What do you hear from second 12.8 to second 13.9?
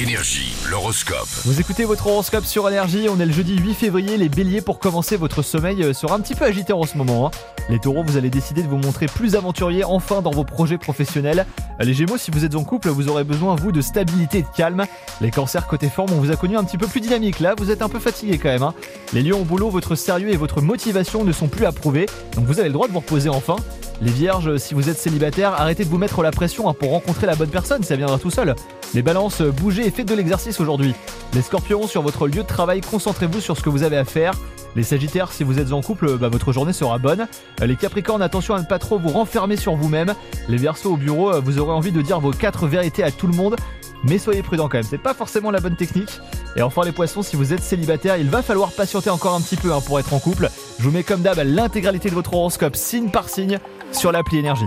vous aurez besoin, vous, de